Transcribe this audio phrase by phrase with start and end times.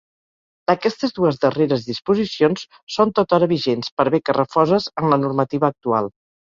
[0.73, 2.65] Aquestes dues darreres disposicions
[2.97, 6.15] són tothora vigents, per bé que refoses en la normativa actual.